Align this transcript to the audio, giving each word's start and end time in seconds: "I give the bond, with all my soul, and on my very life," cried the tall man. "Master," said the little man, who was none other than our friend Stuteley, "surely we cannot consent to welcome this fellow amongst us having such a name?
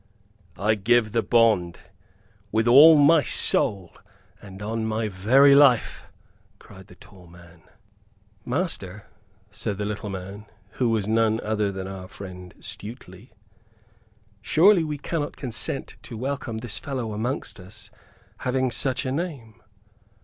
"I 0.57 0.73
give 0.73 1.11
the 1.11 1.21
bond, 1.21 1.77
with 2.51 2.67
all 2.67 2.97
my 2.97 3.21
soul, 3.21 3.95
and 4.41 4.59
on 4.59 4.83
my 4.87 5.07
very 5.07 5.53
life," 5.53 6.05
cried 6.57 6.87
the 6.87 6.95
tall 6.95 7.27
man. 7.27 7.61
"Master," 8.43 9.05
said 9.51 9.77
the 9.77 9.85
little 9.85 10.09
man, 10.09 10.47
who 10.79 10.89
was 10.89 11.07
none 11.07 11.39
other 11.41 11.71
than 11.71 11.85
our 11.85 12.07
friend 12.07 12.55
Stuteley, 12.59 13.29
"surely 14.41 14.83
we 14.83 14.97
cannot 14.97 15.37
consent 15.37 15.97
to 16.01 16.17
welcome 16.17 16.57
this 16.57 16.79
fellow 16.79 17.13
amongst 17.13 17.59
us 17.59 17.91
having 18.39 18.71
such 18.71 19.05
a 19.05 19.11
name? 19.11 19.61